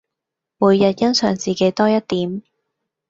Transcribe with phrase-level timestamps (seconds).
[0.57, 2.41] 每日欣賞自己多一點